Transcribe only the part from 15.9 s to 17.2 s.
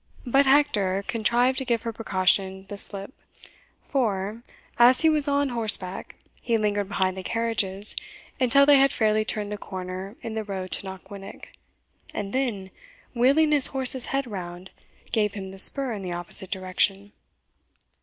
in the opposite direction.